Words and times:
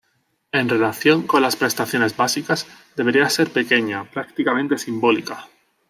En 0.51 0.67
relación 0.67 1.27
con 1.27 1.43
las 1.43 1.55
prestaciones 1.55 2.17
básicas, 2.17 2.65
debería 2.95 3.29
ser 3.29 3.51
pequeña, 3.51 4.05
prácticamente 4.09 4.79
simbólica. 4.79 5.47